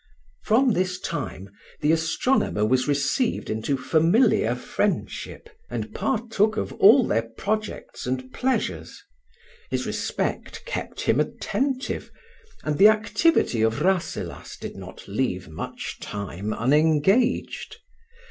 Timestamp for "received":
2.87-3.51